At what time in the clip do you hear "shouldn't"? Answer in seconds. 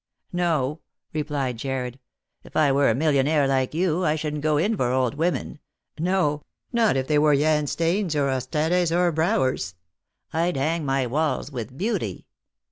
4.15-4.41